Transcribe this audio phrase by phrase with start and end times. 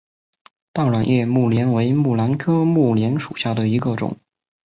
[0.73, 4.17] 倒卵叶木莲为木兰科木莲属下的一个种。